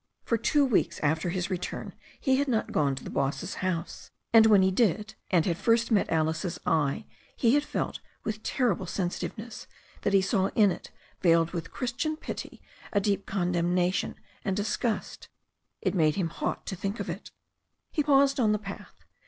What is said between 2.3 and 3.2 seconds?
had not gone to the